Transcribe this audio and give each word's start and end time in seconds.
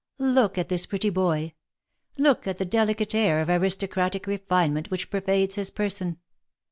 Look 0.17 0.57
at 0.57 0.67
this 0.69 0.87
pretty 0.87 1.11
boy— 1.11 1.53
look 2.17 2.47
at 2.47 2.57
the 2.57 2.65
delicate 2.65 3.13
air 3.13 3.39
of 3.39 3.49
aristocratic 3.49 4.25
refinement 4.25 4.89
which 4.89 5.11
pervades 5.11 5.53
his 5.53 5.69
person. 5.69 6.17